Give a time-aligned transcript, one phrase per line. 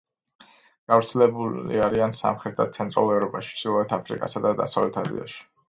[0.93, 5.41] გავრცელებული არიან სამხრეთ და ცენტრალურ ევროპაში, ჩრდილოეთ აფრიკასა და დასავლთ აზიაში.